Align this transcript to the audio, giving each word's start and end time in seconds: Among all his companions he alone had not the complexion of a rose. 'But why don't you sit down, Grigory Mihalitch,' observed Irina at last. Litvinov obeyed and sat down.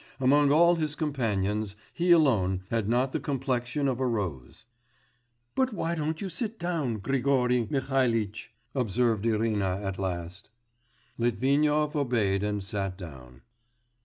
Among 0.19 0.51
all 0.51 0.77
his 0.77 0.95
companions 0.95 1.75
he 1.93 2.09
alone 2.11 2.63
had 2.71 2.89
not 2.89 3.11
the 3.11 3.19
complexion 3.19 3.87
of 3.87 3.99
a 3.99 4.07
rose. 4.07 4.65
'But 5.53 5.73
why 5.73 5.93
don't 5.93 6.19
you 6.19 6.27
sit 6.27 6.57
down, 6.57 6.97
Grigory 6.97 7.67
Mihalitch,' 7.69 8.51
observed 8.73 9.27
Irina 9.27 9.79
at 9.83 9.99
last. 9.99 10.49
Litvinov 11.19 11.95
obeyed 11.95 12.41
and 12.41 12.63
sat 12.63 12.97
down. 12.97 13.43